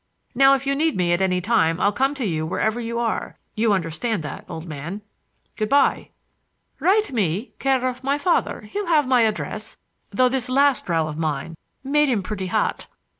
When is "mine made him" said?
11.19-12.23